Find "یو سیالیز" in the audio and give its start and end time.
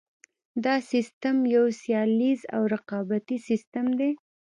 1.55-2.39